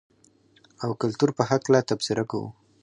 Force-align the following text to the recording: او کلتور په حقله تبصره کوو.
او 0.83 0.89
کلتور 1.01 1.29
په 1.37 1.43
حقله 1.49 1.79
تبصره 1.89 2.23
کوو. 2.31 2.47